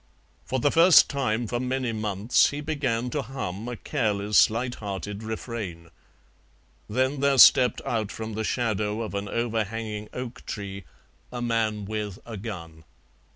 For 0.45 0.59
the 0.59 0.71
first 0.71 1.11
time 1.11 1.45
for 1.45 1.59
many 1.59 1.91
months 1.91 2.49
he 2.49 2.59
began 2.59 3.11
to 3.11 3.21
hum 3.21 3.67
a 3.69 3.77
careless 3.77 4.49
lighthearted 4.49 5.21
refrain. 5.21 5.89
Then 6.89 7.19
there 7.19 7.37
stepped 7.37 7.81
out 7.85 8.11
from 8.11 8.33
the 8.33 8.43
shadow 8.43 9.03
of 9.03 9.13
an 9.13 9.27
overhanging 9.29 10.09
oak 10.11 10.43
tree 10.47 10.85
a 11.31 11.39
man 11.39 11.85
with 11.85 12.17
a 12.25 12.35
gun. 12.35 12.83